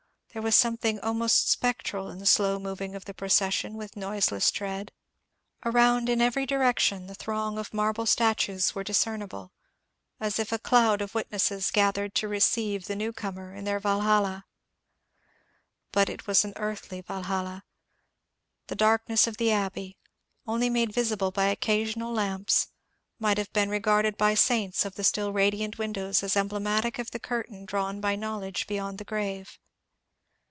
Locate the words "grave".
29.03-29.59